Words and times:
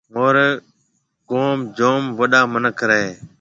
مهوريَ 0.13 0.47
گوم 1.29 1.57
جوم 1.77 2.01
وڏا 2.19 2.41
مِنک 2.51 2.77
رهيَ 2.89 3.01
هيَ۔ 3.07 3.11